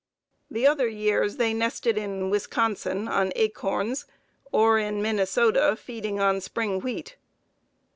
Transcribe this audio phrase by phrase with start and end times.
[0.49, 4.07] The other years they nested in Wisconsin on acorns,
[4.51, 7.17] or in Minnesota, feeding on spring wheat.